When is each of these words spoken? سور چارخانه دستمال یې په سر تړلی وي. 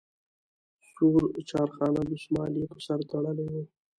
سور 0.91 1.21
چارخانه 1.49 2.01
دستمال 2.09 2.53
یې 2.59 2.65
په 2.71 2.79
سر 2.85 2.99
تړلی 3.09 3.45
وي. 3.53 3.63